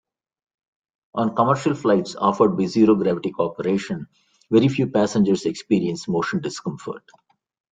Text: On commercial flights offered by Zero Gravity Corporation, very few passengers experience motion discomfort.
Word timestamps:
On 1.13 1.29
commercial 1.35 1.75
flights 1.75 2.15
offered 2.15 2.57
by 2.57 2.65
Zero 2.65 2.95
Gravity 2.95 3.29
Corporation, 3.29 4.07
very 4.49 4.67
few 4.67 4.87
passengers 4.87 5.45
experience 5.45 6.07
motion 6.07 6.41
discomfort. 6.41 7.03